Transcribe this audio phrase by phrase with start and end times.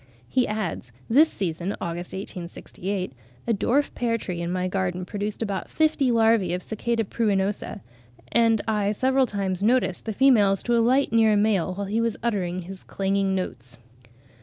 [0.27, 1.97] He adds, "this season (Aug.
[1.97, 3.13] 1868)
[3.45, 6.79] a dwarf pear tree in my garden produced about fifty larvae of Cic.
[7.11, 7.81] pruinosa;
[8.31, 12.17] and I several times noticed the females to alight near a male while he was
[12.23, 13.77] uttering his clanging notes."